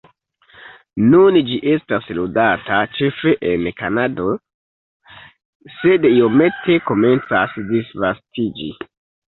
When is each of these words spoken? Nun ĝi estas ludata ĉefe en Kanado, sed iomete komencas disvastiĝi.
Nun 1.09 1.35
ĝi 1.49 1.59
estas 1.73 2.07
ludata 2.19 2.79
ĉefe 2.95 3.35
en 3.51 3.69
Kanado, 3.83 4.27
sed 5.77 6.11
iomete 6.15 6.81
komencas 6.91 7.59
disvastiĝi. 7.75 8.75